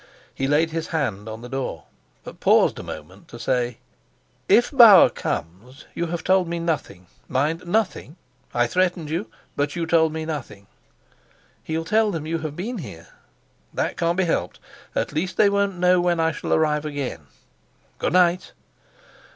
He 0.33 0.47
laid 0.47 0.71
his 0.71 0.87
hand 0.87 1.29
on 1.29 1.41
the 1.41 1.47
door, 1.47 1.83
but 2.23 2.39
paused 2.39 2.79
a 2.79 2.81
moment 2.81 3.27
to 3.27 3.37
say: 3.37 3.77
"If 4.49 4.71
Bauer 4.71 5.11
comes, 5.11 5.85
you 5.93 6.07
have 6.07 6.23
told 6.23 6.47
me 6.47 6.57
nothing. 6.57 7.05
Mind, 7.27 7.67
nothing! 7.67 8.15
I 8.51 8.65
threatened 8.65 9.11
you, 9.11 9.29
but 9.55 9.75
you 9.75 9.85
told 9.85 10.11
me 10.11 10.25
nothing." 10.25 10.65
"He'll 11.63 11.85
tell 11.85 12.09
them 12.09 12.25
you 12.25 12.39
have 12.39 12.55
been 12.55 12.79
here." 12.79 13.09
"That 13.75 13.95
can't 13.95 14.17
be 14.17 14.23
helped; 14.25 14.59
at 14.95 15.13
least 15.13 15.37
they 15.37 15.51
won't 15.51 15.77
know 15.77 16.01
when 16.01 16.19
I 16.19 16.31
shall 16.31 16.51
arrive 16.51 16.83
again. 16.83 17.27
Good 17.99 18.13
night." 18.13 18.53